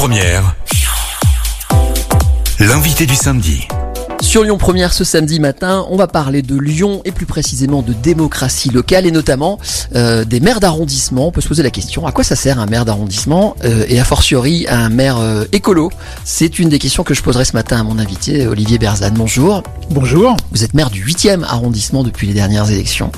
[0.00, 0.54] Première,
[2.58, 3.68] l'invité du samedi.
[4.20, 7.94] Sur Lyon Première ce samedi matin, on va parler de Lyon et plus précisément de
[7.94, 9.58] démocratie locale et notamment
[9.96, 11.28] euh, des maires d'arrondissement.
[11.28, 13.98] On peut se poser la question à quoi ça sert un maire d'arrondissement euh, et
[13.98, 15.90] a fortiori un maire euh, écolo?
[16.24, 19.14] C'est une des questions que je poserai ce matin à mon invité Olivier Berzane.
[19.14, 19.62] Bonjour.
[19.88, 20.36] Bonjour.
[20.52, 23.10] Vous êtes maire du 8e arrondissement depuis les dernières élections.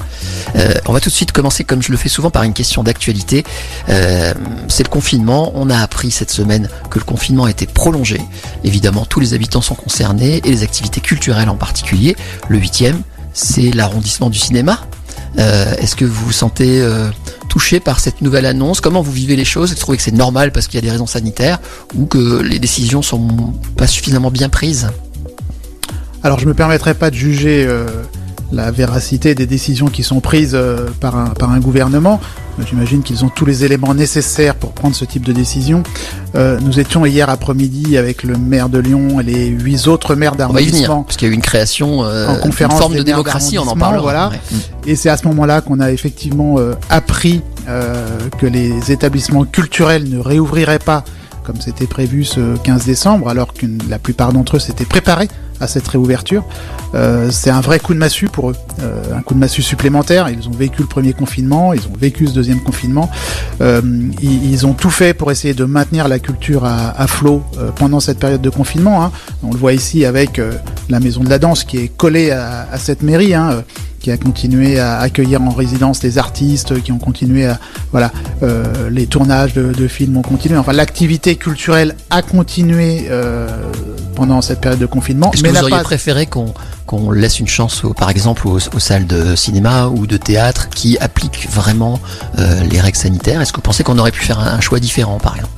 [0.86, 3.44] On va tout de suite commencer comme je le fais souvent par une question d'actualité.
[3.86, 5.52] C'est le confinement.
[5.54, 8.20] On a appris cette semaine que le confinement a été prolongé.
[8.64, 12.16] Évidemment, tous les habitants sont concernés et les activités culturelles en particulier.
[12.48, 12.94] Le 8e,
[13.32, 14.80] c'est l'arrondissement du cinéma.
[15.38, 17.08] Euh, Est-ce que vous vous sentez euh,
[17.48, 18.80] touché par cette nouvelle annonce?
[18.80, 19.70] Comment vous vivez les choses?
[19.70, 21.58] Est-ce que vous trouvez que c'est normal parce qu'il y a des raisons sanitaires
[21.94, 24.88] ou que les décisions sont pas suffisamment bien prises?
[26.22, 27.86] Alors je me permettrai pas de juger euh,
[28.52, 32.20] la véracité des décisions qui sont prises euh, par, un, par un gouvernement.
[32.58, 35.82] Euh, J'imagine qu'ils ont tous les éléments nécessaires pour prendre ce type de décision.
[36.34, 40.36] Euh, nous étions hier après-midi avec le maire de Lyon et les huit autres maires
[40.36, 41.02] d'arrondissement.
[41.02, 43.58] parce qu'il y a eu une création, euh, En une conférence forme de démocratie.
[43.58, 44.02] On en parlera.
[44.02, 44.28] voilà.
[44.28, 44.40] Ouais.
[44.50, 44.88] Mm.
[44.88, 48.06] Et c'est à ce moment-là qu'on a effectivement euh, appris euh,
[48.38, 51.04] que les établissements culturels ne réouvriraient pas
[51.44, 55.28] comme c'était prévu ce 15 décembre, alors que la plupart d'entre eux s'étaient préparés
[55.62, 56.44] à cette réouverture.
[56.94, 60.28] Euh, c'est un vrai coup de massue pour eux, euh, un coup de massue supplémentaire.
[60.28, 63.10] Ils ont vécu le premier confinement, ils ont vécu ce deuxième confinement.
[63.60, 63.80] Euh,
[64.20, 67.42] ils, ont tout fait pour essayer de maintenir la culture à, flot
[67.76, 69.04] pendant cette période de confinement.
[69.04, 69.12] hein.
[69.42, 70.40] On le voit ici avec
[70.88, 73.34] la maison de la danse qui est collée à, cette mairie.
[73.34, 73.62] Hein,
[74.00, 77.60] qui a continué à accueillir en résidence les artistes, qui ont continué à
[77.92, 78.10] voilà
[78.90, 80.58] les tournages de, de films ont continué.
[80.58, 83.08] Enfin, l'activité culturelle a continué
[84.14, 85.82] pendant cette période de confinement, Est-ce que vous auriez pas.
[85.82, 86.52] préféré qu'on
[86.86, 90.68] qu'on laisse une chance, aux- par exemple, aux, aux salles de cinéma ou de théâtre
[90.68, 91.98] qui appliquent vraiment
[92.38, 93.40] euh, les règles sanitaires?
[93.40, 95.52] Est-ce que vous pensez qu'on aurait pu faire un, un choix différent, par exemple?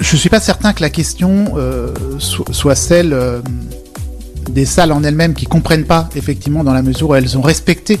[0.00, 3.40] Je suis pas certain que la question euh, so- soit celle euh,
[4.50, 8.00] des salles en elles-mêmes qui comprennent pas effectivement dans la mesure où elles ont respecté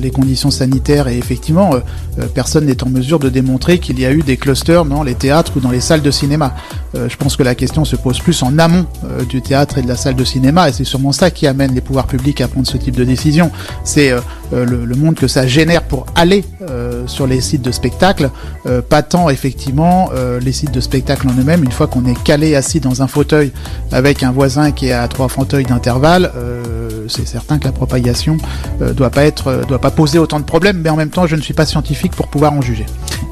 [0.00, 1.80] les conditions sanitaires et effectivement euh,
[2.18, 5.14] euh, personne n'est en mesure de démontrer qu'il y a eu des clusters dans les
[5.14, 6.54] théâtres ou dans les salles de cinéma.
[6.94, 9.82] Euh, je pense que la question se pose plus en amont euh, du théâtre et
[9.82, 12.48] de la salle de cinéma et c'est sûrement ça qui amène les pouvoirs publics à
[12.48, 13.50] prendre ce type de décision.
[13.84, 14.20] C'est euh,
[14.52, 18.30] euh, le, le monde que ça génère pour aller euh, sur les sites de spectacle,
[18.66, 21.64] euh, pas tant effectivement euh, les sites de spectacle en eux-mêmes.
[21.64, 23.52] Une fois qu'on est calé assis dans un fauteuil
[23.92, 28.36] avec un voisin qui est à trois fauteuils d'intervalle, euh, c'est certain que la propagation
[28.82, 30.78] euh, doit pas être, euh, doit pas poser autant de problèmes.
[30.78, 32.86] Mais en même temps, je ne suis pas scientifique pour pouvoir en juger.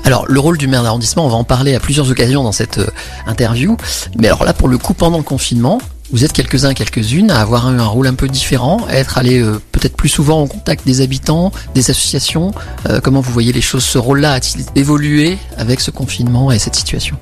[0.04, 2.78] Alors, le rôle du maire d'arrondissement, on va en parler à plusieurs occasions dans cette
[2.78, 2.87] euh,
[3.26, 3.76] interview.
[4.16, 5.81] Mais alors là, pour le coup, pendant le confinement,
[6.12, 9.41] vous êtes quelques-uns quelques-unes à avoir eu un rôle un peu différent, à être allé
[9.41, 12.53] euh, peut-être plus souvent en contact des habitants, des associations.
[12.88, 16.76] Euh, comment vous voyez les choses Ce rôle-là a-t-il évolué avec ce confinement et cette
[16.76, 17.16] situation?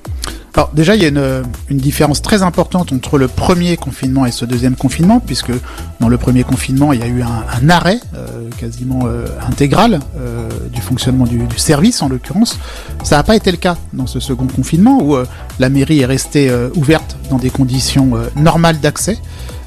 [0.57, 4.45] Alors déjà, il y a une, différence très importante entre le premier confinement et ce
[4.45, 5.51] deuxième confinement, puisque
[5.99, 10.49] dans le premier confinement, il y a eu un, arrêt euh, quasiment euh, intégral euh,
[10.73, 12.61] du fonctionnement du, du service, en l'occurrence.
[13.03, 15.17] Ça n'a pas été le cas dans ce second confinement, où
[15.59, 19.19] la mairie est restée ouverte dans des conditions normales d'accès.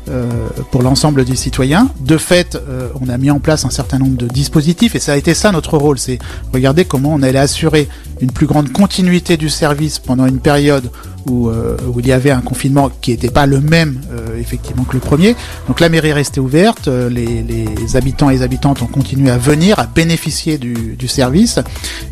[0.09, 0.27] Euh,
[0.71, 1.89] pour l'ensemble des citoyens.
[1.99, 5.13] De fait, euh, on a mis en place un certain nombre de dispositifs et ça
[5.13, 6.19] a été ça notre rôle, c'est
[6.53, 7.87] regarder comment on allait assurer
[8.21, 10.89] une plus grande continuité du service pendant une période
[11.29, 14.83] où, euh, où il y avait un confinement qui n'était pas le même euh, effectivement
[14.83, 15.35] que le premier.
[15.67, 19.29] Donc la mairie est restée ouverte, euh, les, les habitants et les habitantes ont continué
[19.29, 21.59] à venir, à bénéficier du, du service.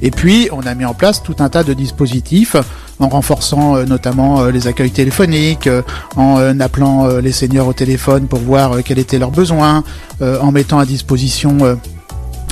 [0.01, 2.55] Et puis on a mis en place tout un tas de dispositifs
[2.99, 5.81] en renforçant euh, notamment euh, les accueils téléphoniques, euh,
[6.15, 9.83] en euh, appelant euh, les seniors au téléphone pour voir euh, quels étaient leurs besoins,
[10.21, 11.75] euh, en mettant à disposition euh,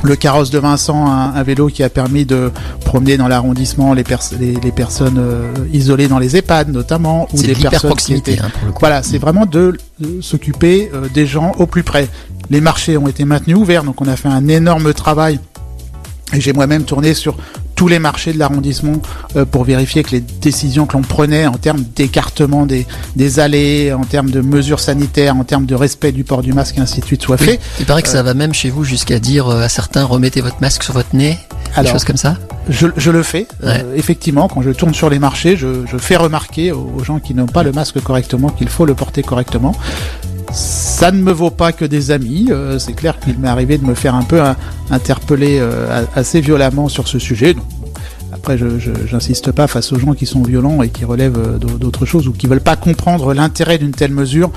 [0.06, 2.52] le carrosse de Vincent, un, un vélo qui a permis de
[2.84, 7.38] promener dans l'arrondissement les, pers- les, les personnes euh, isolées dans les EHPAD notamment, ou
[7.42, 8.38] des de personnes qui étaient...
[8.42, 8.80] hein, pour le coup.
[8.82, 9.78] Voilà, c'est vraiment de
[10.20, 12.10] s'occuper euh, des gens au plus près.
[12.50, 15.40] Les marchés ont été maintenus ouverts, donc on a fait un énorme travail.
[16.34, 17.38] Et j'ai moi-même tourné sur
[17.76, 18.94] tous les marchés de l'arrondissement
[19.36, 22.86] euh, pour vérifier que les décisions que l'on prenait en termes d'écartement des,
[23.16, 26.78] des allées, en termes de mesures sanitaires, en termes de respect du port du masque
[26.78, 27.62] et ainsi de suite soient Oui, faits.
[27.80, 30.62] il paraît que ça va même chez vous jusqu'à dire euh, à certains remettez votre
[30.62, 31.38] masque sur votre nez,
[31.82, 32.38] des choses comme ça.
[32.70, 33.84] Je, je le fais, Ouais.
[33.84, 37.20] euh, effectivement, quand je tourne sur les marchés, je, je fais remarquer aux, aux gens
[37.20, 39.76] qui n'ont pas le masque correctement qu'il faut le porter correctement.
[40.54, 43.86] Ça ne me vaut pas que des amis, euh, c'est clair qu'il m'est arrivé de
[43.86, 44.54] me faire un peu euh,
[44.92, 47.56] interpeller euh, assez violemment sur ce sujet.
[48.34, 48.66] Après, je
[49.06, 52.48] j'insiste pas face aux gens qui sont violents et qui relèvent d'autres choses ou qui
[52.48, 54.52] veulent pas comprendre l'intérêt d'une telle mesure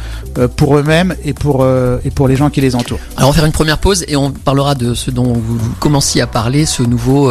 [0.56, 1.67] pour eux-mêmes et pour
[2.05, 2.99] et pour les gens qui les entourent.
[3.17, 6.20] Alors on va faire une première pause et on parlera de ce dont vous, commenciez
[6.23, 7.31] à parler, ce nouveau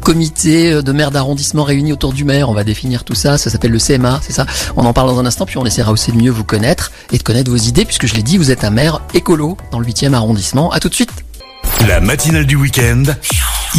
[0.00, 2.50] comité de maires d'arrondissement réunis autour du maire.
[2.50, 3.38] On va définir tout ça.
[3.38, 4.46] Ça s'appelle le CMA, c'est ça?
[4.76, 7.18] On en parle dans un instant, puis on essaiera aussi de mieux vous connaître et
[7.18, 9.86] de connaître vos idées, puisque je l'ai dit, vous êtes un maire écolo dans le
[9.86, 10.72] 8e arrondissement.
[10.72, 11.10] À tout de suite.
[11.86, 13.04] La matinale du week-end,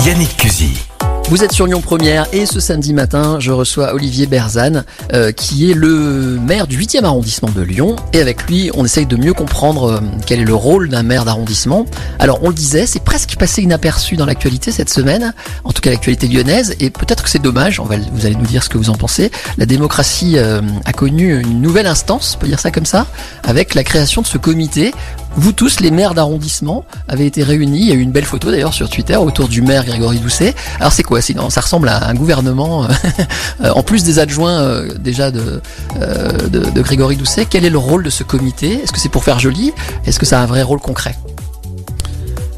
[0.05, 0.77] Yannick Cusy.
[1.27, 5.71] Vous êtes sur Lyon Première et ce samedi matin, je reçois Olivier Berzane, euh, qui
[5.71, 7.95] est le maire du 8e arrondissement de Lyon.
[8.13, 11.25] Et avec lui, on essaye de mieux comprendre euh, quel est le rôle d'un maire
[11.25, 11.87] d'arrondissement.
[12.19, 15.33] Alors, on le disait, c'est presque passé inaperçu dans l'actualité cette semaine,
[15.63, 18.69] en tout cas l'actualité lyonnaise, et peut-être que c'est dommage, vous allez nous dire ce
[18.69, 19.31] que vous en pensez.
[19.57, 23.07] La démocratie euh, a connu une nouvelle instance, on peut dire ça comme ça,
[23.43, 24.93] avec la création de ce comité
[25.37, 27.81] vous tous, les maires d'arrondissement, avez été réunis.
[27.81, 30.55] Il y a eu une belle photo d'ailleurs sur Twitter autour du maire Grégory Doucet.
[30.79, 31.21] Alors c'est quoi?
[31.21, 32.87] Sinon Ça ressemble à un gouvernement,
[33.63, 35.61] euh, en plus des adjoints euh, déjà de,
[36.01, 37.45] euh, de, de Grégory Doucet.
[37.49, 38.81] Quel est le rôle de ce comité?
[38.83, 39.73] Est-ce que c'est pour faire joli?
[40.05, 41.15] Est-ce que ça a un vrai rôle concret?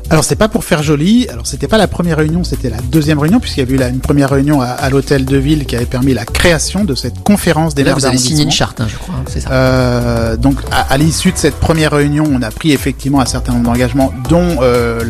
[0.09, 1.27] Alors c'est pas pour faire joli.
[1.29, 3.89] Alors c'était pas la première réunion, c'était la deuxième réunion puisqu'il y a eu là
[3.89, 7.75] une première réunion à, l'hôtel de ville qui avait permis la création de cette conférence
[7.75, 9.51] des là, Vous avez signé une charte, hein, je crois, c'est ça.
[9.51, 13.65] Euh, donc à, l'issue de cette première réunion, on a pris effectivement un certain nombre
[13.65, 15.03] d'engagements, dont euh,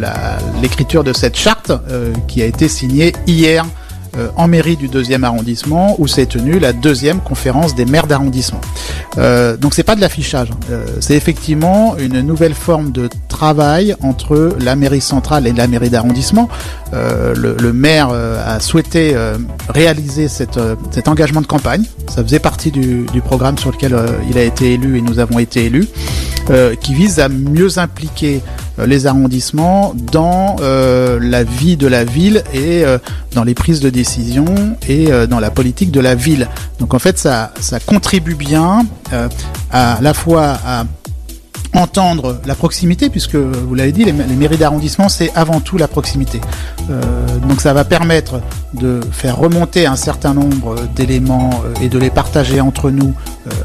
[0.62, 3.66] l'écriture de cette charte euh, qui a été signée hier
[4.18, 8.62] euh, en mairie du deuxième arrondissement où s'est tenue la deuxième conférence des maires d'arrondissement.
[9.18, 10.58] Euh, donc c'est pas de l'affichage, hein.
[10.72, 15.90] euh, c'est effectivement une nouvelle forme de travail entre la mairie centrale et la mairie
[15.90, 16.50] d'arrondissement.
[16.94, 19.16] Euh, le, maire a souhaité
[19.70, 20.60] réaliser cette,
[20.92, 21.84] cet engagement de campagne.
[22.10, 23.96] Ça faisait partie du, programme sur lequel
[24.30, 25.88] il a été élu et nous avons été élus,
[26.82, 28.42] qui vise à mieux impliquer
[28.84, 32.84] les arrondissements dans la vie de la ville et
[33.38, 34.46] dans les prises de décision
[34.88, 36.48] et euh, dans la politique de la ville.
[36.80, 37.52] Donc en fait, ça,
[37.86, 39.30] contribue bien euh,
[39.72, 40.86] à la fois à
[41.74, 46.42] entendre la proximité, puisque vous l'avez dit, les, mairies d'arrondissement, c'est avant tout la proximité.
[46.90, 47.02] Euh,
[47.48, 48.42] donc ça va permettre
[48.74, 53.14] de faire remonter un certain nombre d'éléments et de les partager entre nous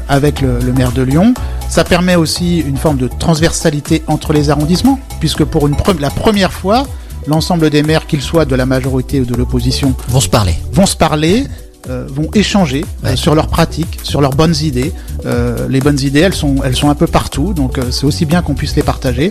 [0.09, 1.33] avec le, maire de Lyon.
[1.69, 6.53] Ça permet aussi une forme de transversalité entre les arrondissements, puisque pour une la première
[6.53, 6.85] fois,
[7.27, 10.55] l'ensemble des maires, qu'ils soient de la majorité ou de l'opposition, vont se parler.
[10.71, 11.45] Vont se parler.
[11.89, 14.93] Euh, vont échanger euh, sur leurs pratiques, sur leurs bonnes idées.
[15.25, 18.41] Euh, les bonnes idées, elles sont, elles sont un peu partout, donc c'est aussi bien
[18.41, 19.29] qu'on puisse les partager.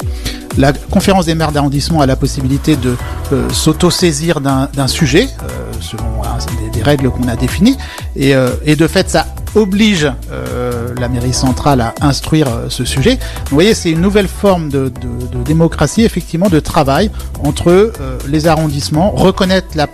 [0.59, 2.95] La conférence des maires d'arrondissement a la possibilité de
[3.51, 5.29] s'auto-saisir d'un sujet,
[5.81, 6.37] selon hein,
[6.75, 7.79] des, règles qu'on a définies,
[8.17, 8.35] et,
[8.67, 10.13] et, de fait, ça oblige
[11.01, 13.19] la mairie centrale à instruire ce sujet.
[13.49, 17.11] Vous voyez, c'est une nouvelle forme de, de, de, démocratie, effectivement, de travail
[17.45, 17.93] entre
[18.29, 19.87] les arrondissements, reconnaître la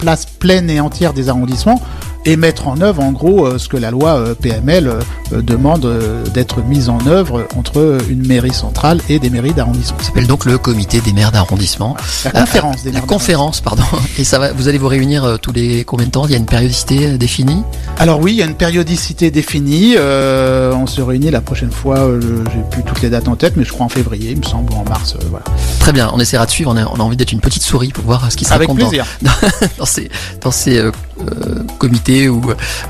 [0.00, 1.80] place pleine et entière des arrondissements
[2.26, 4.88] et mettre en œuvre en gros euh, ce que la loi euh, PML
[5.32, 5.88] euh, demande
[6.34, 9.98] d'être mise en œuvre entre une mairie centrale et des mairies d'arrondissement.
[10.00, 11.96] Ça s'appelle donc le comité des maires d'arrondissement.
[12.24, 13.02] La conférence des maires.
[13.02, 13.84] La conférence, pardon.
[14.18, 16.26] Et ça va, vous allez vous réunir tous les combien de temps?
[16.26, 17.62] Il y a une périodicité définie?
[17.98, 19.96] Alors oui, il y a une périodicité définie.
[19.96, 22.08] on se réunit la prochaine fois.
[22.20, 24.72] J'ai plus toutes les dates en tête, mais je crois en février, il me semble,
[24.72, 25.16] ou en mars.
[25.30, 25.44] voilà.
[25.78, 26.10] Très bien.
[26.12, 26.72] On essaiera de suivre.
[26.72, 28.68] On a, on a envie d'être une petite souris pour voir ce qui se Avec
[28.74, 29.06] plaisir.
[29.78, 30.90] Dans, ces, dans ces
[31.78, 32.42] comités ou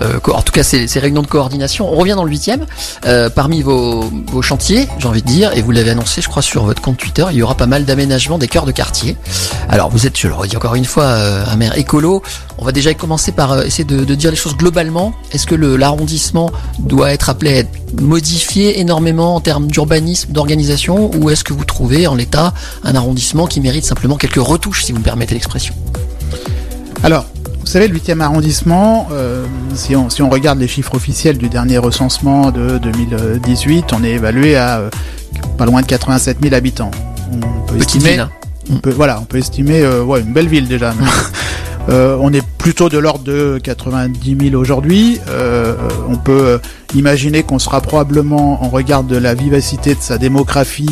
[0.02, 1.90] euh, en tout cas ces, réunions de coordination.
[1.90, 2.66] On revient dans le huitième.
[3.06, 4.10] Euh, parmi vos,
[4.42, 7.24] chantiers, j'ai envie de dire, et vous l'avez annoncé, je crois, sur votre compte Twitter,
[7.30, 9.16] il y aura pas mal d'aménagements des cœurs de quartier.
[9.68, 12.22] Alors vous êtes, je le redis encore une fois, euh, un maire écolo.
[12.58, 15.14] On va déjà commencer par essayer de, dire les choses globalement.
[15.32, 21.30] Est-ce que l'arrondissement doit être appelé à être modifié énormément en termes d'urbanisme, d'organisation, ou
[21.30, 22.52] est-ce que vous trouvez en l'état
[22.84, 25.74] un arrondissement qui mérite simplement quelques retouches, si vous me permettez l'expression?
[27.02, 27.24] Alors,
[27.60, 31.48] vous savez, le 8e arrondissement, euh, si, on, si on regarde les chiffres officiels du
[31.48, 34.90] dernier recensement de 2018, on est évalué à euh,
[35.58, 36.90] pas loin de 87 000 habitants.
[37.32, 38.30] On peut estimer, hein.
[38.72, 40.94] on peut, voilà, on peut estimer, euh, ouais, une belle ville déjà.
[41.88, 45.20] on est plutôt de l'ordre de 90 000 aujourd'hui.
[46.08, 46.60] on peut
[46.94, 50.90] imaginer qu'on sera probablement, en regard de la vivacité de sa démographie,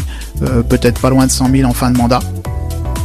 [0.68, 2.20] peut-être pas loin de 100 000 en fin de mandat.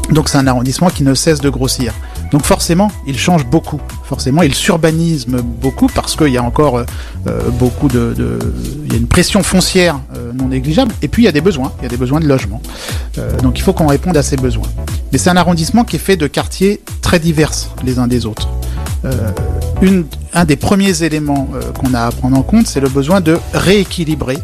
[0.10, 1.94] Donc c'est un arrondissement qui ne cesse de grossir.
[2.34, 3.80] Donc forcément, il change beaucoup.
[4.06, 6.86] Forcément, il s'urbanise beaucoup parce qu'il y a encore euh,
[7.28, 8.16] euh, beaucoup de,
[8.86, 10.92] il y a une pression foncière euh, non négligeable.
[11.04, 12.60] Et puis il y a des besoins, il y a des besoins de logement.
[13.44, 14.68] donc il faut qu'on réponde à ces besoins.
[15.12, 17.52] Mais c'est un arrondissement qui est fait de quartiers très divers
[17.86, 18.50] les uns des autres.
[20.34, 21.48] Un des premiers éléments
[21.80, 24.40] qu'on a à prendre en compte, c'est le besoin de rééquilibrer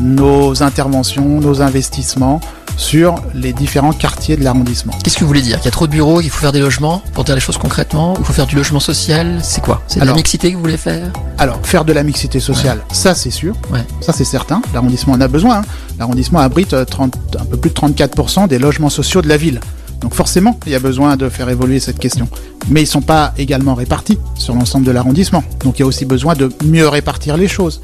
[0.00, 2.40] nos interventions, nos investissements
[2.76, 4.92] sur les différents quartiers de l'arrondissement.
[5.02, 5.56] Qu'est-ce que vous voulez dire?
[5.56, 7.56] Qu'il y a trop de bureaux, qu'il faut faire des logements Pour dire les choses
[7.58, 9.40] concrètement Il faut faire du logement social?
[9.42, 9.82] C'est quoi?
[9.88, 11.10] C'est de la mixité que vous voulez faire?
[11.38, 13.84] Alors, faire de la mixité sociale, ça c'est sûr, Ouais.
[14.00, 14.60] ça c'est certain.
[14.74, 15.58] L'arrondissement en a besoin.
[15.58, 15.62] hein.
[15.98, 19.60] L'arrondissement abrite euh, 30 un peu plus de 34% des logements sociaux de la ville.
[20.00, 22.28] Donc forcément, il y a besoin de faire évoluer cette question.
[22.68, 25.42] Mais ils sont pas également répartis sur l'ensemble de l'arrondissement.
[25.64, 27.80] Donc il y a aussi besoin de mieux répartir les choses.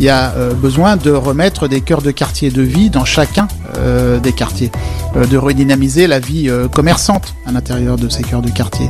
[0.00, 3.48] Il y a euh, besoin de remettre des cœurs de quartier de vie dans chacun
[3.78, 4.70] euh, des quartiers,
[5.16, 8.88] Euh, de redynamiser la vie commerçante à l'intérieur de ces cœurs de quartier.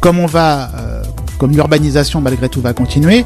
[0.00, 3.24] Comme l'urbanisation malgré tout va continuer,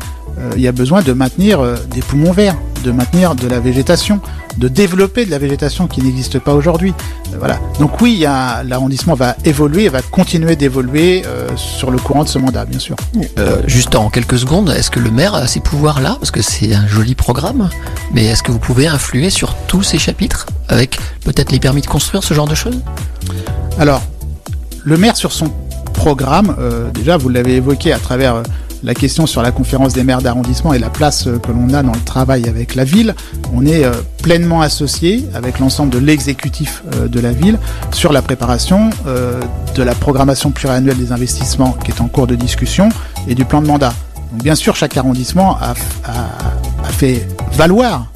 [0.56, 4.20] il y a besoin de maintenir des poumons verts, de maintenir de la végétation,
[4.56, 6.94] de développer de la végétation qui n'existe pas aujourd'hui.
[7.32, 7.58] Euh, voilà.
[7.78, 12.64] Donc oui, l'arrondissement va évoluer, va continuer d'évoluer euh, sur le courant de ce mandat,
[12.64, 12.96] bien sûr.
[13.38, 16.16] Euh, Juste en quelques secondes, est-ce que le maire a ces pouvoirs-là?
[16.18, 17.68] Parce que c'est un joli programme,
[18.12, 21.86] mais est-ce que vous pouvez influer sur tous ces chapitres Avec peut-être les permis de
[21.86, 22.80] construire, ce genre de choses?
[23.78, 24.02] Alors,
[24.84, 25.50] le maire sur son
[25.92, 28.42] programme, euh, déjà vous l'avez évoqué à travers euh,
[28.84, 31.82] la question sur la conférence des maires d'arrondissement et la place euh, que l'on a
[31.82, 33.14] dans le travail avec la ville,
[33.54, 37.58] on est euh, pleinement associé avec l'ensemble de l'exécutif euh, de la ville
[37.92, 38.90] sur la préparation
[39.74, 42.88] de la programmation pluriannuelle des investissements qui est en cours de discussion
[43.28, 43.92] et du plan de mandat.
[44.32, 45.74] Bien sûr, chaque arrondissement a,
[46.90, 48.06] fait valoir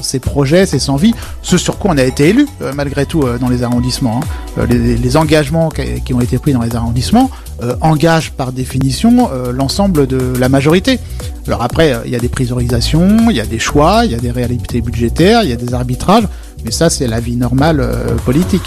[0.00, 3.62] ses projets, ses envies, ce sur quoi on a été élu malgré tout dans les
[3.62, 4.20] arrondissements.
[4.58, 4.66] hein.
[4.68, 7.30] Les, engagements qui ont été pris dans les arrondissements
[7.62, 11.00] euh, engagent par définition euh, l'ensemble de la majorité.
[11.46, 14.18] Alors après, il y a des priorisations, il y a des choix, il y a
[14.18, 16.24] des réalités budgétaires, il y a des arbitrages,
[16.64, 18.64] mais ça c'est la vie normale euh, politique.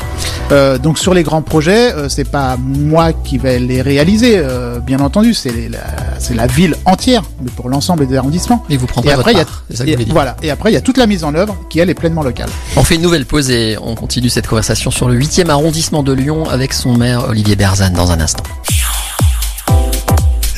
[0.82, 4.42] Donc sur les grands projets, c'est pas moi qui vais les réaliser,
[4.84, 5.52] bien entendu, c'est
[6.34, 8.66] la, ville entière, mais pour l'ensemble des arrondissements.
[8.68, 10.36] Et vous prendrez Et après, votre y a, part, c'est ça que vous voilà.
[10.42, 12.50] Et après, il y a toute la mise en œuvre qui, elle, est pleinement locale.
[12.78, 16.14] On fait une nouvelle pause et on continue cette conversation sur le 8e arrondissement de
[16.14, 18.44] Lyon avec son maire Olivier Berzane dans un instant.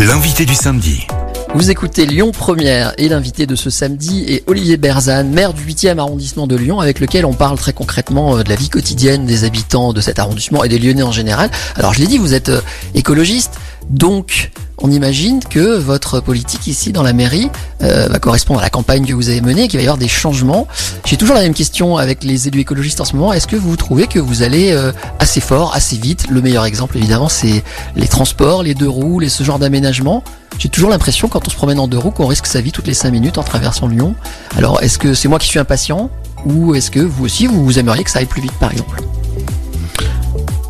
[0.01, 1.05] L'invité du samedi.
[1.53, 6.00] Vous écoutez Lyon Première et l'invité de ce samedi est Olivier Berzane, maire du 8e
[6.00, 9.43] arrondissement de Lyon, avec lequel on parle très concrètement euh, de la vie quotidienne des
[9.43, 11.51] habitants de cet arrondissement et des Lyonnais en général.
[11.75, 12.62] Alors je l'ai dit, vous êtes euh,
[12.96, 14.51] écologiste, donc
[14.83, 17.50] on imagine que votre politique ici dans la mairie
[17.83, 20.07] euh, va correspondre à la campagne que vous avez menée, qu'il va y avoir des
[20.07, 20.67] changements.
[21.05, 23.31] J'ai toujours la même question avec les élus écologistes en ce moment.
[23.31, 26.27] Est-ce que vous trouvez que vous allez euh, assez fort, assez vite?
[26.31, 27.63] Le meilleur exemple évidemment c'est
[27.95, 30.23] les transports, les deux roues, les, ce genre d'aménagement.
[30.57, 32.88] J'ai toujours l'impression quand on se promène en deux roues qu'on risque sa vie toutes
[32.88, 34.15] les cinq minutes en traversant Lyon.
[34.57, 36.09] Alors est-ce que c'est moi qui suis impatient?
[36.45, 39.03] Ou est-ce que vous aussi vous aimeriez que ça aille plus vite par exemple?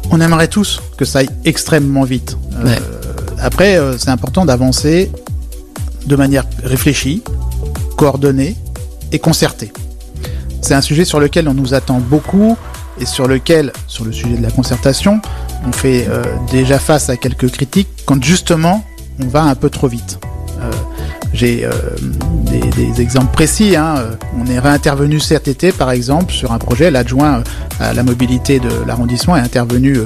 [0.10, 2.36] On aimerait tous que ça aille extrêmement vite.
[2.56, 2.80] Euh, Ouais.
[3.42, 5.12] Après, euh, c'est important d'avancer
[6.06, 7.24] de manière réfléchie,
[7.98, 8.56] coordonnée
[9.12, 9.72] et concertée.
[10.62, 12.56] C'est un sujet sur lequel on nous attend beaucoup
[13.00, 15.22] et sur lequel, sur le sujet de la concertation,
[15.66, 18.84] on fait euh, déjà face à quelques critiques quand justement
[19.22, 20.20] on va un peu trop vite.
[21.34, 21.72] J'ai euh,
[22.76, 23.76] des, exemples précis.
[23.76, 23.96] Hein.
[24.38, 26.92] On est réintervenu cet été, par exemple, sur un projet.
[26.92, 27.44] L'adjoint euh,
[27.80, 30.06] à la mobilité de l'arrondissement est intervenu euh,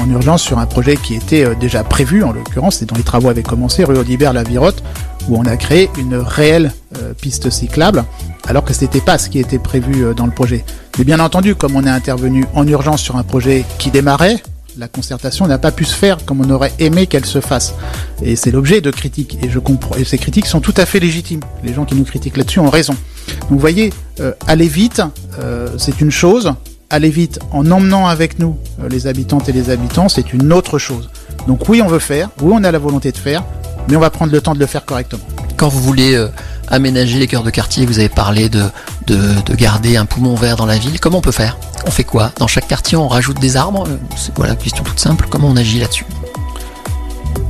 [0.00, 3.28] en urgence sur un projet qui était déjà prévu, en l'occurrence, c'est dont les travaux
[3.28, 4.82] avaient commencé, rue Audibert la Virotte,
[5.28, 6.72] où on a créé une réelle
[7.20, 8.04] piste cyclable,
[8.48, 10.64] alors que ce n'était pas ce qui était prévu dans le projet.
[10.98, 14.42] Mais bien entendu, comme on est intervenu en urgence sur un projet qui démarrait,
[14.78, 17.74] la concertation n'a pas pu se faire comme on aurait aimé qu'elle se fasse.
[18.22, 19.38] Et c'est l'objet de critiques.
[19.42, 19.96] Et je comprends.
[19.96, 21.40] Et ces critiques sont tout à fait légitimes.
[21.64, 22.94] Les gens qui nous critiquent là-dessus ont raison.
[23.28, 25.02] Donc vous voyez, euh, aller vite,
[25.40, 26.52] euh, c'est une chose.
[26.90, 30.78] Aller vite en emmenant avec nous euh, les habitantes et les habitants, c'est une autre
[30.78, 31.10] chose.
[31.46, 32.30] Donc oui, on veut faire.
[32.40, 33.44] Oui, on a la volonté de faire.
[33.88, 35.24] Mais on va prendre le temps de le faire correctement.
[35.58, 36.28] Quand vous voulez euh,
[36.68, 38.62] aménager les cœurs de quartier, vous avez parlé de,
[39.08, 41.00] de, de garder un poumon vert dans la ville.
[41.00, 41.58] Comment on peut faire?
[41.84, 42.30] On fait quoi?
[42.38, 43.84] Dans chaque quartier, on rajoute des arbres?
[43.88, 45.26] Euh, C'est voilà, question toute simple?
[45.28, 46.06] Comment on agit là-dessus?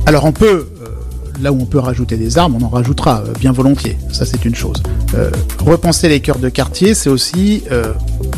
[0.07, 0.87] Alors on peut, euh,
[1.39, 3.95] là où on peut rajouter des arbres, on en rajoutera bien volontiers.
[4.11, 4.81] Ça c'est une chose.
[5.63, 7.63] Repenser les cœurs de quartier, c'est aussi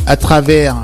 [0.06, 0.76] à travers,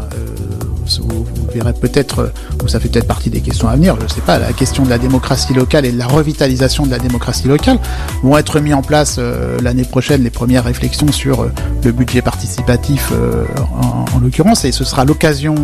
[1.79, 4.39] peut-être, euh, ou ça fait peut-être partie des questions à venir, je ne sais pas,
[4.39, 7.79] la question de la démocratie locale et de la revitalisation de la démocratie locale
[8.23, 11.51] vont être mis en place euh, l'année prochaine les premières réflexions sur euh,
[11.83, 13.11] le budget participatif
[13.81, 15.55] en, en l'occurrence et ce sera l'occasion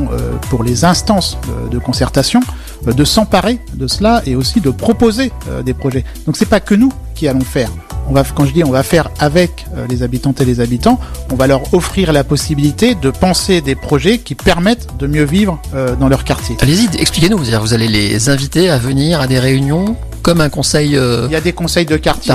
[0.49, 1.37] pour les instances
[1.69, 2.39] de concertation
[2.85, 5.31] de s'emparer de cela et aussi de proposer
[5.65, 6.05] des projets.
[6.25, 7.69] Donc c'est pas que nous qui allons faire.
[8.09, 10.99] On va, quand je dis on va faire avec euh, les habitantes et les habitants,
[11.31, 15.61] on va leur offrir la possibilité de penser des projets qui permettent de mieux vivre
[15.73, 16.57] euh, dans leur quartier.
[16.61, 17.37] Allez-y, expliquez-nous.
[17.37, 20.91] Vous allez les inviter à venir à des réunions comme un conseil.
[20.91, 22.33] il y a des conseils de quartier.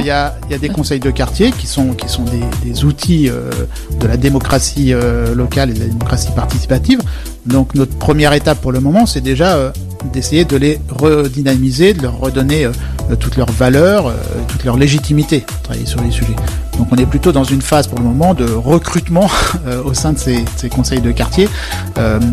[0.00, 2.42] il, y a, il y a des conseils de quartier qui sont qui sont des,
[2.64, 4.92] des outils de la démocratie
[5.36, 7.00] locale et de la démocratie participative.
[7.46, 9.72] Donc notre première étape pour le moment, c'est déjà
[10.12, 12.72] d'essayer de les redynamiser, de leur redonner euh,
[13.18, 14.12] toute leur valeur, euh,
[14.48, 16.36] toute leur légitimité, travailler sur les sujets.
[16.76, 19.30] Donc on est plutôt dans une phase pour le moment de recrutement
[19.66, 21.48] euh, au sein de ces, conseils de quartier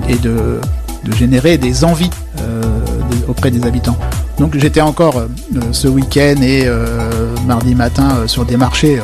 [0.09, 0.59] et de,
[1.15, 2.09] générer des envies
[3.27, 3.97] auprès des habitants.
[4.39, 5.23] Donc j'étais encore
[5.71, 6.67] ce week-end et
[7.45, 8.99] mardi matin sur des marchés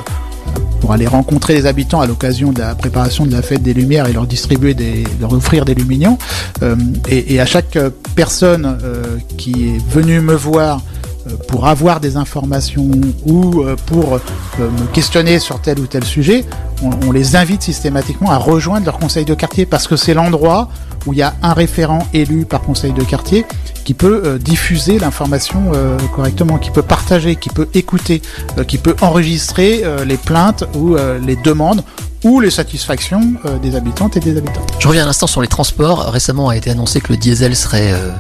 [0.82, 4.08] pour aller rencontrer les habitants à l'occasion de la préparation de la fête des Lumières
[4.08, 6.18] et leur distribuer des, leur offrir des luminions.
[6.64, 6.76] Euh,
[7.08, 7.78] et, et, à chaque
[8.16, 10.82] personne euh, qui est venue me voir
[11.28, 12.90] euh, pour avoir des informations
[13.26, 14.20] ou pour
[14.60, 16.44] me questionner sur tel ou tel sujet,
[16.82, 20.70] on, les invite systématiquement à rejoindre leur conseil de quartier parce que c'est l'endroit
[21.06, 23.46] où il y a un référent élu par conseil de quartier
[23.84, 28.22] qui peut euh, diffuser l'information euh, correctement, qui peut partager, qui peut écouter,
[28.58, 31.84] euh, qui peut enregistrer les plaintes ou les demandes
[32.24, 34.62] ou les satisfactions euh, des habitantes et des habitants.
[34.80, 36.12] Je reviens un instant sur les transports.
[36.12, 38.12] Récemment a été annoncé que le diesel serait euh,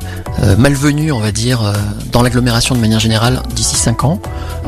[0.44, 1.74] euh, malvenu, on va dire,
[2.12, 4.20] dans l'agglomération de manière générale d'ici 5 ans.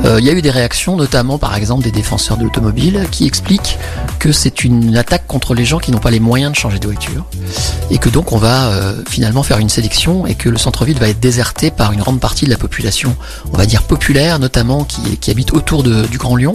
[0.03, 3.77] Il y a eu des réactions, notamment par exemple des défenseurs de l'automobile, qui expliquent
[4.19, 6.87] que c'est une attaque contre les gens qui n'ont pas les moyens de changer de
[6.87, 7.25] voiture
[7.91, 8.71] et que donc on va
[9.07, 12.45] finalement faire une sélection et que le centre-ville va être déserté par une grande partie
[12.45, 13.15] de la population,
[13.53, 16.53] on va dire populaire, notamment qui, habite autour de, du Grand Lyon.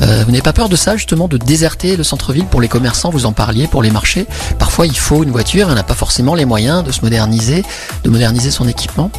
[0.00, 3.26] Vous n'avez pas peur de ça, justement, de déserter le centre-ville pour les commerçants Vous
[3.26, 4.26] en parliez pour les marchés.
[4.58, 7.64] Parfois, il faut une voiture, on n'a pas forcément les moyens de se moderniser,
[8.04, 9.10] de moderniser son équipement.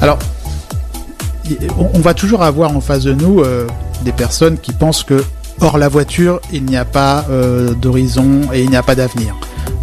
[0.00, 0.18] Alors,
[1.94, 3.66] on va toujours avoir en face de nous euh,
[4.04, 5.24] des personnes qui pensent que
[5.60, 9.36] hors la voiture, il n'y a pas euh, d'horizon et il n'y a pas d'avenir.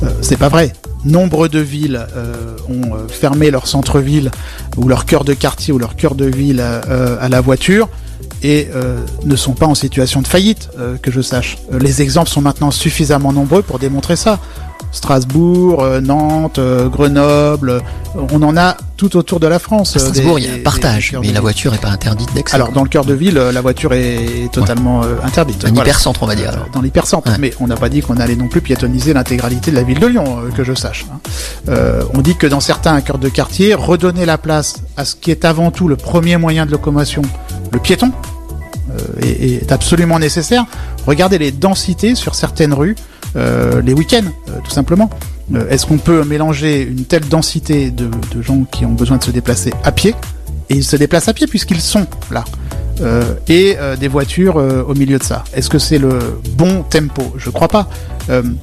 [0.04, 0.74] Euh, c'est pas vrai.
[1.06, 4.32] Nombre de villes euh, ont fermé leur centre-ville
[4.76, 7.88] ou leur cœur de quartier ou leur cœur de ville à la voiture
[8.44, 11.58] et euh, ne sont pas en situation de faillite, euh, que je sache.
[11.74, 14.40] Euh, les exemples sont maintenant suffisamment nombreux pour démontrer ça.
[14.92, 17.80] Strasbourg, euh, Nantes, euh, Grenoble, euh,
[18.32, 19.96] on en a tout autour de la France.
[19.96, 22.56] À Strasbourg, il y a un partage, mais la voiture n'est pas interdite d'accès.
[22.56, 25.08] Alors, dans le cœur de ville, la voiture est totalement ouais.
[25.24, 25.64] interdite.
[25.64, 25.90] Un voilà.
[25.90, 26.50] hypercentre, on va dire.
[26.50, 26.70] Alors.
[26.74, 27.38] Dans l'hypercentre, ouais.
[27.40, 30.08] mais on n'a pas dit qu'on allait non plus piétoniser l'intégralité de la ville de
[30.08, 31.06] Lyon, que je sache.
[31.12, 31.72] Hein.
[32.14, 35.46] on dit que dans certains cœurs de quartier, redonner la place à ce qui est
[35.46, 37.22] avant tout le premier moyen de locomotion,
[37.72, 38.12] le piéton,
[39.22, 40.66] est, est absolument nécessaire.
[41.06, 42.96] Regardez les densités sur certaines rues
[43.36, 45.10] euh, les week-ends, euh, tout simplement.
[45.54, 48.10] Euh, Est-ce qu'on peut mélanger une telle densité de,
[48.42, 50.16] gens qui ont besoin de se déplacer à pied?
[50.70, 52.44] Et ils se déplacent à pied puisqu'ils sont là
[53.02, 55.44] euh, et euh, des voitures euh, au milieu de ça.
[55.54, 56.20] Est-ce que c'est le
[56.52, 57.34] bon tempo?
[57.38, 57.88] Je crois pas.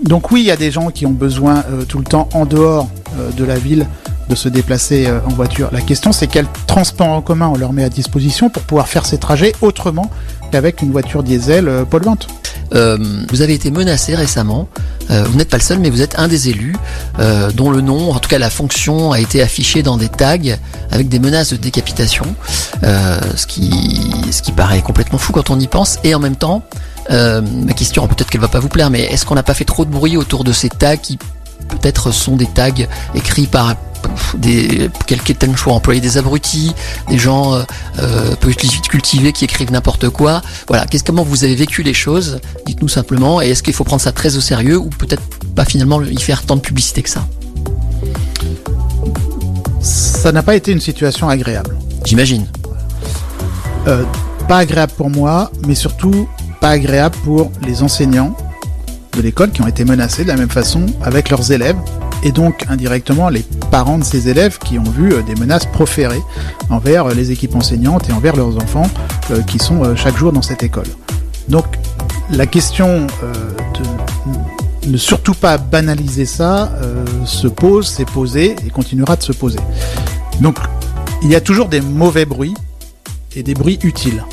[0.03, 2.89] donc oui, il y a des gens qui ont besoin tout le temps en dehors
[3.37, 3.89] de la ville
[4.29, 5.69] de se déplacer en voiture.
[5.73, 9.07] La question c'est quel transport en commun on leur met à disposition pour pouvoir faire
[9.07, 10.11] ces trajets autrement
[10.51, 12.29] qu'avec une voiture diesel polluante.
[12.75, 12.99] Euh,
[13.31, 14.69] vous avez été menacé récemment.
[15.11, 16.75] Euh, vous n'êtes pas le seul, mais vous êtes un des élus
[17.19, 20.37] euh, dont le nom, en tout cas la fonction, a été affiché dans des tags
[20.91, 22.27] avec des menaces de décapitation,
[22.83, 25.99] euh, ce qui ce qui paraît complètement fou quand on y pense.
[26.03, 26.63] Et en même temps,
[27.11, 29.65] euh, ma question, peut-être qu'elle va pas vous plaire, mais est-ce qu'on n'a pas fait
[29.65, 31.19] trop de bruit autour de ces tags qui
[31.69, 32.71] peut-être sont des tags
[33.15, 33.75] écrits par
[34.39, 36.73] des quelques choix employer des abrutis,
[37.09, 37.55] des gens
[37.99, 40.43] euh, peu cultivés qui écrivent n'importe quoi.
[40.69, 42.41] Voilà, qu'est-ce comment vous avez vécu les choses?
[42.67, 43.41] Dites-nous simplement.
[43.43, 45.23] Et est-ce qu'il faut prendre ça très au sérieux ou peut-être
[45.55, 47.27] pas finalement y faire tant de publicité que ça?
[49.81, 51.77] Ça n'a pas été une situation agréable.
[52.05, 52.47] J'imagine.
[53.87, 54.05] Euh,
[54.49, 56.29] pas agréable pour moi, mais surtout
[56.61, 58.37] pas agréable pour les enseignants
[59.13, 61.77] de l'école qui ont été menacés de la même façon avec leurs élèves
[62.27, 66.23] et donc indirectement les parents de ces élèves qui ont vu euh, des menaces proférées
[66.71, 68.91] envers euh, les équipes enseignantes et envers leurs enfants
[69.31, 70.89] euh, qui sont chaque jour dans cette école.
[71.49, 71.67] Donc
[72.33, 73.07] la question
[74.85, 76.73] de ne surtout pas banaliser ça
[77.25, 79.61] se pose, s'est posée et continuera de se poser.
[80.41, 80.59] Donc
[81.23, 82.55] il y a toujours des mauvais bruits
[83.37, 84.25] et des bruits utiles.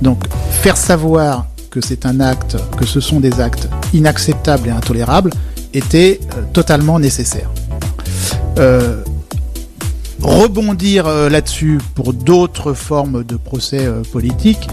[0.00, 5.32] Donc faire savoir que c'est un acte, que ce sont des actes inacceptables et intolérables,
[5.74, 7.50] était euh, totalement nécessaire.
[8.58, 9.02] Euh,
[10.20, 14.68] rebondir euh, là-dessus pour d'autres formes de procès politiques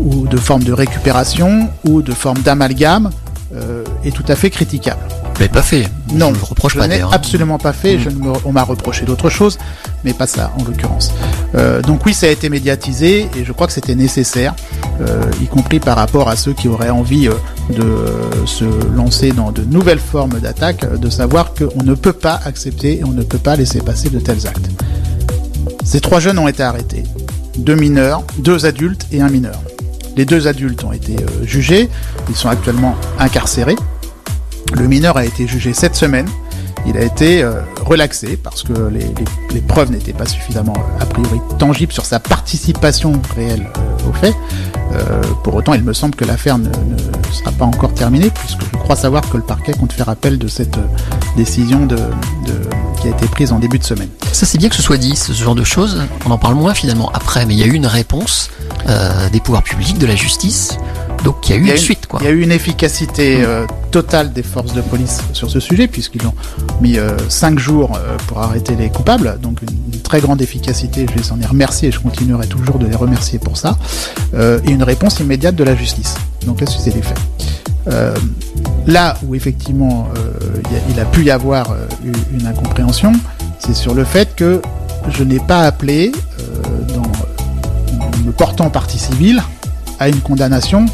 [0.00, 3.10] ou de formes de récupération ou de formes d'amalgame
[3.54, 5.00] euh, est tout à fait critiquable.
[5.38, 5.88] Mais pas fait.
[6.12, 7.96] Non, je, reproche je pas absolument pas fait.
[7.96, 8.00] Mmh.
[8.00, 9.58] Je me, on m'a reproché d'autres choses,
[10.04, 11.12] mais pas ça en l'occurrence.
[11.54, 14.54] Euh, donc oui, ça a été médiatisé et je crois que c'était nécessaire,
[15.00, 17.32] euh, y compris par rapport à ceux qui auraient envie euh,
[17.70, 22.38] de euh, se lancer dans de nouvelles formes d'attaque, de savoir qu'on ne peut pas
[22.44, 24.70] accepter et on ne peut pas laisser passer de tels actes.
[25.84, 27.04] Ces trois jeunes ont été arrêtés.
[27.56, 29.60] Deux mineurs, deux adultes et un mineur.
[30.20, 31.88] Les deux adultes ont été euh, jugés,
[32.28, 33.76] ils sont actuellement incarcérés.
[34.74, 36.26] Le mineur a été jugé cette semaine.
[36.86, 41.40] Il a été euh, relaxé parce que les, preuves n'étaient pas suffisamment euh, a priori
[41.58, 44.34] tangibles sur sa participation réelle euh, au fait.
[45.44, 46.68] Pour autant, il me semble que l'affaire ne,
[47.32, 50.48] sera pas encore terminée puisque je crois savoir que le parquet compte faire appel de
[50.48, 50.78] cette
[51.36, 52.00] décision de, de-
[53.00, 54.08] qui a été prise en début de semaine.
[54.32, 56.02] Ça c'est bien que ce soit dit, ce genre de choses.
[56.26, 58.50] On en parle moins finalement après, mais il y a eu une réponse
[58.88, 60.76] euh, des pouvoirs publics, de la justice.
[61.24, 62.20] Donc il y a eu Il y a une une- suite quoi.
[62.22, 65.86] Il y a eu une efficacité euh, totale des forces de police sur ce sujet,
[65.88, 66.34] puisqu'ils ont
[66.80, 71.06] mis euh, cinq jours euh, pour arrêter les coupables, donc une, une très grande efficacité,
[71.10, 73.76] je les en ai remerciés et je continuerai toujours de les remercier pour ça,
[74.34, 76.14] euh, et une réponse immédiate de la justice.
[76.46, 77.18] Donc là, c'est les faits.
[78.88, 83.12] Euh, là où effectivement euh, il a- pu y avoir euh, eu- une incompréhension,
[83.58, 84.60] c'est sur le fait que
[85.08, 86.98] je n'ai pas appelé, euh,
[88.00, 89.42] en me portant partie civile,
[89.98, 90.86] à une condamnation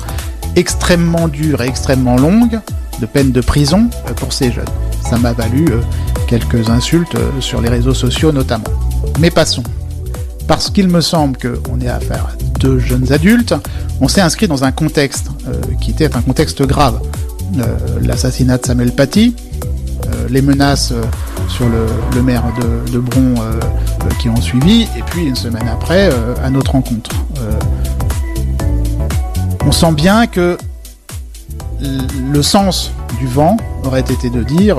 [0.56, 2.60] extrêmement dure et extrêmement longue
[3.00, 4.64] de peine de prison euh, pour ces jeunes.
[5.08, 5.80] Ça m'a valu euh,
[6.26, 8.64] quelques insultes euh, sur les réseaux sociaux notamment.
[9.20, 9.62] Mais passons.
[10.48, 13.54] Parce qu'il me semble qu'on est affaire à deux jeunes adultes,
[14.00, 17.00] on s'est inscrit dans un contexte euh, qui était un contexte grave.
[17.58, 19.34] Euh, L'assassinat de Samuel Paty,
[20.06, 21.02] euh, les menaces euh,
[21.48, 22.44] sur le, maire
[22.92, 23.34] de, Bron
[24.18, 26.10] qui ont suivi, et puis une semaine après,
[26.42, 27.10] à notre rencontre.
[29.64, 30.56] On sent bien que
[31.80, 34.78] le sens du vent aurait été de dire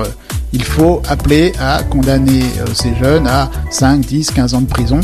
[0.52, 5.00] il faut appeler à condamner ces jeunes à 5, 10, 15 ans de prison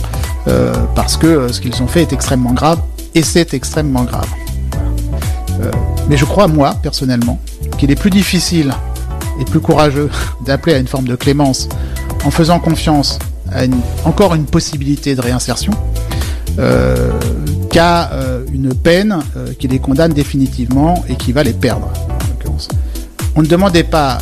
[0.96, 2.80] parce que ce qu'ils ont fait est extrêmement grave
[3.16, 4.30] et c'est extrêmement grave.
[6.10, 7.40] Mais je crois, moi, personnellement,
[7.84, 8.72] qu'il est plus difficile
[9.42, 10.10] et plus courageux
[10.46, 11.68] d'appeler à une forme de clémence
[12.24, 13.20] en faisant confiance
[13.52, 13.64] à
[14.06, 15.74] encore une possibilité de réinsertion
[16.60, 17.12] euh,
[17.70, 21.92] qu'à euh, une peine euh, qui les condamne définitivement et qui va les perdre.
[23.36, 24.20] On ne demandait pas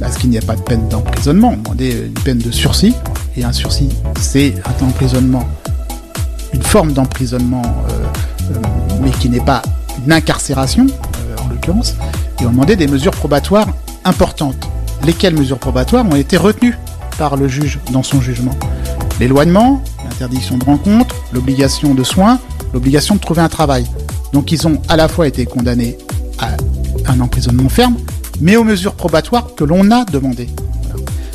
[0.00, 2.94] à ce qu'il n'y ait pas de peine d'emprisonnement, on demandait une peine de sursis,
[3.36, 3.88] et un sursis,
[4.20, 5.46] c'est un emprisonnement,
[6.54, 7.62] une forme d'emprisonnement,
[9.02, 9.62] mais qui n'est pas
[10.06, 10.86] une incarcération,
[11.44, 11.96] en l'occurrence,
[12.40, 13.68] et on demandait des mesures probatoires
[14.04, 14.68] importantes.
[15.04, 16.76] Lesquelles mesures probatoires ont été retenues
[17.18, 18.56] par le juge dans son jugement
[19.18, 22.40] L'éloignement, l'interdiction de rencontre, l'obligation de soins,
[22.72, 23.84] l'obligation de trouver un travail.
[24.32, 25.98] Donc ils ont à la fois été condamnés
[26.38, 26.56] à
[27.06, 27.96] un emprisonnement ferme,
[28.40, 30.48] mais aux mesures probatoires que l'on a demandées.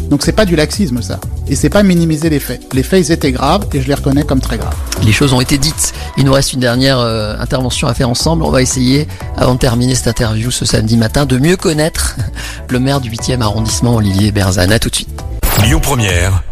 [0.09, 2.61] Donc c'est pas du laxisme ça, et c'est pas minimiser les faits.
[2.73, 4.75] Les faits ils étaient graves et je les reconnais comme très graves.
[5.03, 5.93] Les choses ont été dites.
[6.17, 8.43] Il nous reste une dernière euh, intervention à faire ensemble.
[8.43, 12.15] On va essayer, avant de terminer cette interview ce samedi matin, de mieux connaître
[12.69, 14.71] le maire du 8e arrondissement, Olivier Berzane.
[14.71, 15.21] À tout de suite.
[15.63, 16.43] Lyon Première.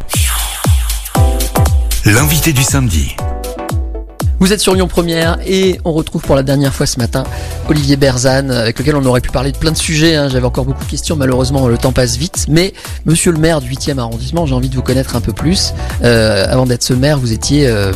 [2.05, 3.15] L'invité du samedi.
[4.39, 7.23] Vous êtes sur Lyon Première et on retrouve pour la dernière fois ce matin
[7.69, 10.15] Olivier Berzane avec lequel on aurait pu parler de plein de sujets.
[10.15, 10.27] hein.
[10.27, 12.47] J'avais encore beaucoup de questions, malheureusement le temps passe vite.
[12.49, 12.73] Mais
[13.05, 15.73] monsieur le maire du 8e arrondissement, j'ai envie de vous connaître un peu plus.
[16.03, 17.93] Euh, avant d'être ce maire, vous étiez euh,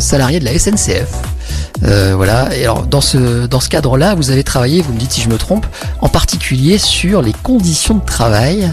[0.00, 1.08] salarié de la SNCF.
[1.84, 2.56] Euh, voilà.
[2.56, 5.28] Et alors dans ce dans ce cadre-là, vous avez travaillé, vous me dites si je
[5.28, 5.66] me trompe,
[6.00, 8.72] en particulier sur les conditions de travail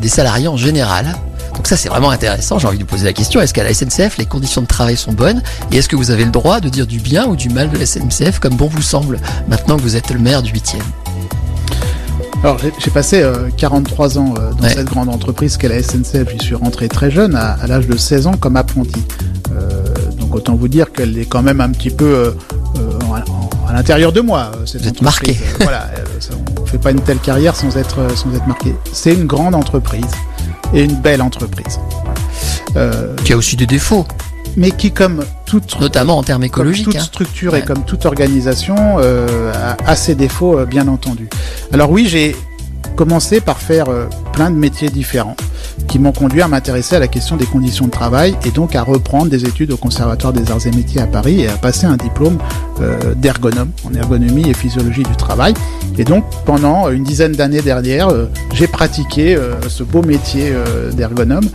[0.00, 1.14] des salariés en général.
[1.56, 3.72] Donc ça c'est vraiment intéressant, j'ai envie de vous poser la question, est-ce qu'à la
[3.72, 5.42] SNCF les conditions de travail sont bonnes?
[5.72, 7.78] Et est-ce que vous avez le droit de dire du bien ou du mal de
[7.78, 10.76] la SNCF comme bon vous semble maintenant que vous êtes le maire du 8e
[12.42, 14.74] Alors j'ai- passé euh, 43 ans euh, dans Ouais.
[14.74, 16.28] cette grande entreprise qu'est la SNCF.
[16.38, 19.02] J'y suis rentré très jeune, à, à l'âge de 16 ans, comme apprenti.
[19.56, 19.82] Euh,
[20.18, 22.30] donc autant vous dire qu'elle est quand même un petit peu euh,
[23.08, 24.52] en- en- à l'intérieur de moi.
[24.66, 25.38] Cette Vous êtes entreprise.
[25.40, 25.62] marqué.
[25.62, 25.90] Voilà,
[26.20, 28.74] ça, on fait pas une telle carrière sans être sans être marqué.
[28.92, 30.04] C'est une grande entreprise
[30.74, 31.78] et une belle entreprise.
[32.76, 34.04] Euh, qui a aussi des défauts,
[34.56, 36.84] mais qui, comme toute notamment en termes comme écologiques.
[36.86, 37.00] toute hein.
[37.00, 37.64] structure et Ouais.
[37.64, 41.28] comme toute organisation euh, a, a ses défauts, euh, bien entendu.
[41.72, 42.34] Alors oui, j'ai
[42.94, 45.36] commencé par faire euh, plein de métiers différents
[45.88, 48.82] qui m'ont conduit à m'intéresser à la question des conditions de travail et donc à
[48.82, 51.96] reprendre des études au Conservatoire des Arts et Métiers à Paris et à passer un
[51.96, 52.38] diplôme
[52.80, 55.54] euh, d'ergonome en ergonomie et physiologie du travail.
[55.98, 59.36] Et donc pendant une dizaine d'années derrière, euh, j'ai pratiqué
[59.68, 60.52] ce beau métier
[60.92, 61.48] d'ergonome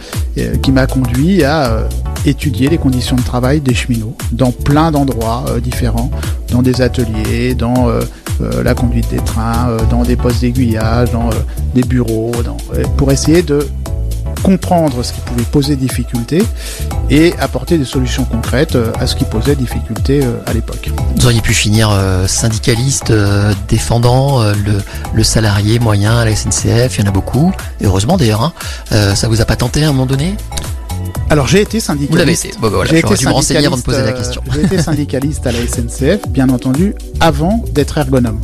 [0.62, 1.88] qui m'a conduit à
[2.26, 6.12] étudier les conditions de travail des cheminots dans plein d'endroits euh, différents,
[6.52, 8.02] dans des ateliers, dans euh,
[8.42, 11.30] euh, la conduite des trains, dans des postes d'aiguillage, dans
[11.74, 12.32] des bureaux,
[12.98, 13.68] pour essayer de
[14.44, 16.42] comprendre ce qui pouvait poser difficulté
[17.10, 20.90] et apporter des solutions concrètes à ce qui posait difficulté à l'époque.
[21.18, 21.92] Vous auriez pu finir
[22.28, 23.12] syndicaliste,
[23.68, 24.42] défendant
[25.14, 27.52] le, salarié moyen à la SNCF, il y en a beaucoup,
[27.84, 28.54] heureusement d'ailleurs.
[28.92, 29.16] Hein.
[29.16, 30.36] Ça vous a pas tenté à un moment donné?
[31.30, 32.12] Alors j'ai été syndicaliste.
[32.12, 32.52] Vous l'avez été.
[32.60, 34.42] Bon, voilà, J'ai j'aurais été dû me renseigner avant de poser la question.
[34.48, 38.40] euh, J'ai été syndicaliste à la SNCF, bien entendu, avant d'être ergonome.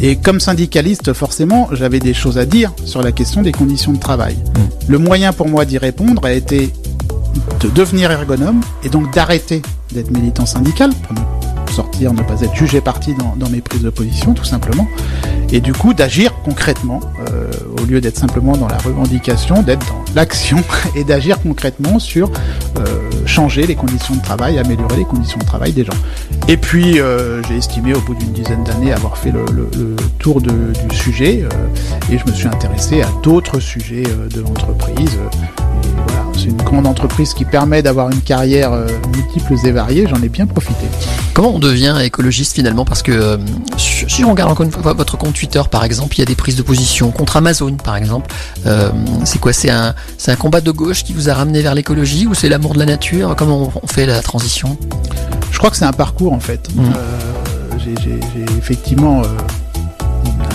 [0.00, 3.98] Et comme syndicaliste, forcément, j'avais des choses à dire sur la question des conditions de
[3.98, 4.34] travail.
[4.36, 4.92] Mm.
[4.92, 6.72] Le moyen pour moi d'y répondre a été
[7.60, 9.62] de devenir ergonome et donc d'arrêter
[9.92, 11.37] d'être militant syndical pour ne
[11.78, 14.88] sortir, ne pas être jugé parti dans, mes prises de position, tout simplement.
[15.52, 16.98] Et du coup, d'agir concrètement,
[17.30, 20.58] euh, au lieu d'être simplement dans la revendication, d'être dans l'action
[20.96, 22.32] et d'agir concrètement sur
[22.78, 22.82] euh,
[23.26, 26.00] changer les conditions de travail, améliorer les conditions de travail des gens.
[26.48, 29.68] Et puis, euh, j'ai estimé au bout d'une dizaine d'années avoir fait le,
[30.18, 30.50] tour du
[30.96, 31.44] sujet
[32.10, 35.16] et je me suis intéressé à d'autres sujets de l'entreprise.
[36.48, 40.06] Une grande entreprise qui permet d'avoir une carrière euh, multiples et variée.
[40.08, 40.86] J'en ai bien profité.
[41.34, 42.84] Comment on devient écologiste finalement?
[42.86, 43.36] Parce que euh,
[43.76, 46.34] si on regarde encore une fois votre compte Twitter par exemple, il y a des
[46.34, 48.30] prises de position contre Amazon par exemple.
[48.66, 48.90] Euh,
[49.24, 49.52] c'est quoi?
[49.52, 49.94] C'est un,
[50.26, 52.86] un combat de gauche qui vous a ramené vers l'écologie ou c'est l'amour de la
[52.86, 53.34] nature?
[53.36, 54.78] Comment on, fait la transition?
[55.52, 56.68] Je crois que c'est un parcours en fait.
[56.74, 56.84] Mhm.
[56.96, 58.18] Euh, j'ai-
[58.58, 59.22] effectivement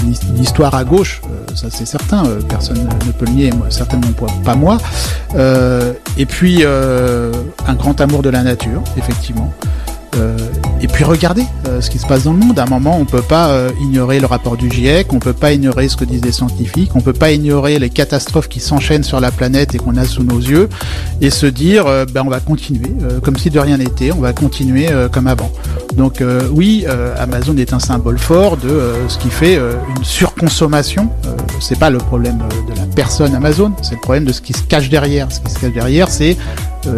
[0.04, 3.32] une, his- une histoire à gauche, euh, ça c'est certain, euh, personne ne peut le
[3.32, 4.78] nier, certainement pas- moi.
[5.36, 9.52] Euh, et puis un grand amour de la nature, effectivement.
[10.18, 10.38] Euh,
[10.82, 12.60] et puis regardez euh, ce qui se passe dans le monde.
[12.60, 15.54] À un moment, on peut pas euh, ignorer le rapport du GIEC, on peut pas
[15.54, 19.20] ignorer ce que disent les scientifiques, on peut pas ignorer les catastrophes qui s'enchaînent sur
[19.20, 20.70] la planète et qu'on a sous nos yeux,
[21.22, 22.92] et se dire, ben on va continuer
[23.24, 25.52] comme si de rien n'était, on va continuer comme avant.
[25.96, 26.86] Donc oui,
[27.18, 31.10] Amazon est un symbole fort de ce qui fait une surconsommation.
[31.60, 34.64] C'est pas le problème de la personne Amazon, c'est le problème de ce qui se
[34.64, 35.32] cache derrière.
[35.32, 36.38] Ce qui se cache derrière, c'est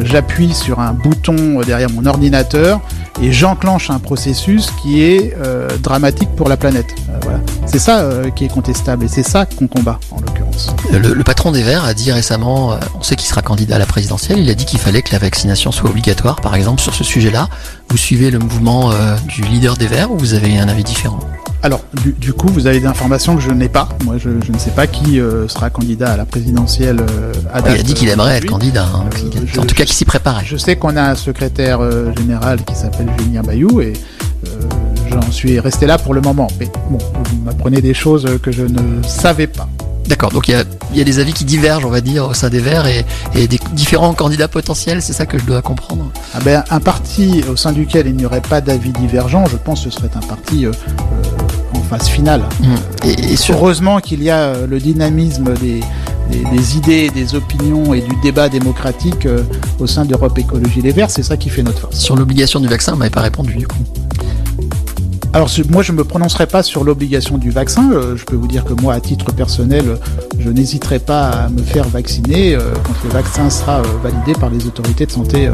[0.04, 2.82] j'appuie sur un bouton euh, derrière mon ordinateur
[3.22, 6.88] et j'enclenche un processus qui est euh, dramatique pour la planète.
[7.10, 7.38] Euh.
[7.66, 10.74] C'est ça euh, qui est contestable et c'est ça qu'on combat en l'occurrence.
[10.92, 13.80] le, le patron des Verts a dit récemment, euh, on sait qu'il sera candidat à
[13.80, 16.94] la présidentielle, il a dit qu'il fallait que la vaccination soit obligatoire par exemple sur
[16.94, 17.48] ce sujet-là.
[17.90, 21.20] Vous suivez le mouvement euh, du leader des Verts ou vous avez un avis différent?
[21.66, 23.90] Alors, du, du coup, vous avez des informations que je n'ai pas.
[24.04, 27.60] Moi, je, je ne sais pas qui euh, sera candidat à la présidentielle euh, à
[27.62, 28.72] Il a date, dit qu'il euh, aimerait être aujourd'hui.
[28.72, 30.44] candidat, hein, Euh, je- en tout cas qu'il s'y préparait.
[30.46, 33.94] Je sais qu'on a un secrétaire euh, général qui s'appelle Julien Bayou et
[34.46, 34.50] euh,
[35.10, 36.48] j'en suis resté là pour le moment.
[36.60, 39.68] Mais bon, vous m'apprenez des choses que je ne savais pas.
[40.08, 42.28] D'accord, donc il y a, il y a des avis qui divergent, on va dire,
[42.28, 45.64] au sein des Verts et, et des différents candidats potentiels, c'est ça que je dois
[45.64, 49.58] comprendre Ah ben, un parti au sein duquel il n'y aurait pas d'avis divergents, je
[49.58, 50.74] pense que ce serait un parti euh, euh,
[51.86, 52.44] phase finale.
[53.04, 55.80] Et, et sur, Heureusement qu'il y a euh, le dynamisme des,
[56.30, 59.44] des, des idées, des opinions et du débat démocratique euh,
[59.80, 61.98] au sein d'Europe Écologie Les Verts, c'est ça qui fait notre force.
[61.98, 63.80] sur l'obligation du vaccin, vous m'avez pas répondu du coup.
[65.34, 67.92] Alors moi je me prononcerai pas sur l'obligation du vaccin.
[67.92, 69.98] Euh, je peux vous dire que moi à titre personnel,
[70.40, 74.66] je n'hésiterai pas à me faire vacciner euh, quand le vaccin sera validé par les
[74.66, 75.50] autorités de santé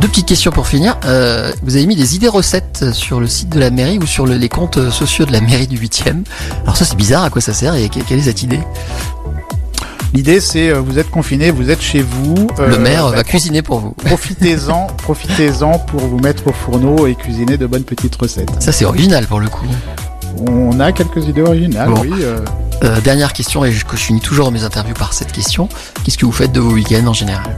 [0.00, 0.96] Deux petites questions pour finir.
[1.04, 4.26] Euh, vous avez mis des idées recettes sur le site de la mairie ou sur
[4.26, 6.24] le- les comptes sociaux de la mairie du 8e.
[6.62, 8.60] Alors ça c'est bizarre, à quoi ça sert et que- quelle est cette idée?
[10.12, 12.46] L'idée c'est euh, vous êtes confiné, vous êtes chez vous.
[12.60, 13.90] euh, Le maire bah, va cuisiner pour vous.
[14.04, 18.50] Profitez-en, profitez-en pour vous mettre au fourneau et cuisiner de bonnes petites recettes.
[18.60, 19.66] Ça c'est original pour le coup.
[20.48, 22.00] On a quelques idées originales, Bon.
[22.02, 22.10] oui.
[22.82, 25.68] Euh, dernière question, et je, je finis toujours mes interviews par cette question.
[26.04, 27.56] Qu'est-ce que vous faites de vos week-ends en général?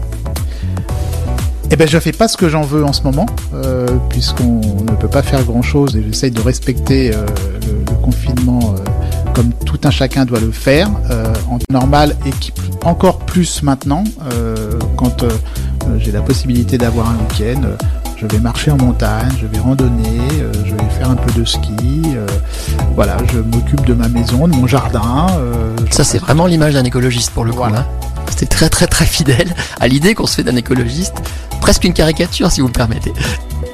[1.71, 4.97] Eh ben, je fais pas ce que j'en veux en ce moment, euh, puisqu'on ne
[4.99, 7.27] peut pas faire grand chose et j'essaye de respecter euh,
[7.67, 12.31] le, le confinement euh, comme tout un chacun doit le faire euh, en normal et
[12.31, 12.53] qui
[12.85, 14.55] encore plus maintenant euh,
[14.97, 15.25] quand
[15.99, 17.63] j'ai la possibilité d'avoir un week-end.
[17.65, 17.77] euh,
[18.17, 20.09] je vais marcher en montagne, je vais randonner,
[20.41, 22.03] euh, je vais faire un peu de ski.
[22.17, 22.27] euh,
[22.95, 25.27] voilà, je m'occupe de ma maison, de mon jardin.
[25.39, 27.59] euh, Ça c'est vraiment l'image d'un écologiste pour le coup.
[27.59, 27.81] Voilà.
[27.81, 27.87] hein.
[28.37, 31.15] C'était très très très fidèle à l'idée qu'on se fait d'un écologiste.
[31.63, 33.15] Presque une caricature si vous me permettez.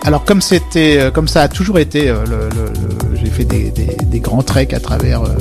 [0.05, 2.25] Alors comme euh, ça a toujours été, euh,
[3.14, 5.35] j'ai fait des, grands treks à travers euh,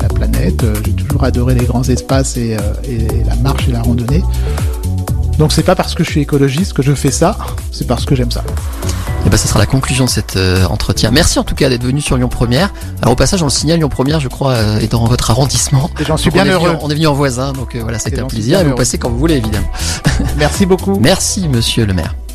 [0.00, 0.64] la planète.
[0.86, 2.56] j'ai toujours adoré les grands espaces et
[3.26, 4.22] la marche et la randonnée.
[5.38, 7.36] Donc c'est pas parce que je suis écologiste que je fais ça,
[7.72, 8.42] c'est parce que j'aime ça.
[9.24, 11.10] Et ben, ça sera la conclusion de cet euh, entretien.
[11.10, 12.72] Merci en tout cas d'être venu sur Lyon Première.
[13.00, 15.90] Alors au passage, on le signale, Lyon Première, je crois, euh, est dans votre arrondissement.
[16.00, 16.78] Et j'en suis Donc, on bien venu heureux.
[16.82, 18.60] on est venu en voisin, donc euh, voilà, c'était un plaisir.
[18.60, 19.70] Et vous passez quand vous voulez, évidemment.
[20.36, 20.98] Merci beaucoup.
[21.00, 22.14] Merci, monsieur le maire.